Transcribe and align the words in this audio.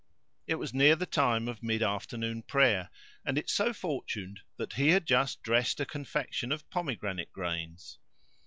It 0.47 0.55
was 0.55 0.73
near 0.73 0.95
the 0.95 1.05
time 1.05 1.47
of 1.47 1.61
mid 1.61 1.83
afternoon 1.83 2.41
prayer 2.41 2.89
[FN#465] 2.89 2.89
and 3.27 3.37
it 3.37 3.49
so 3.51 3.71
fortuned 3.71 4.39
that 4.57 4.73
he 4.73 4.89
had 4.89 5.05
just 5.05 5.43
dressed 5.43 5.79
a 5.79 5.85
confection 5.85 6.51
of 6.51 6.67
pomegranate 6.71 7.31
grains. 7.31 7.99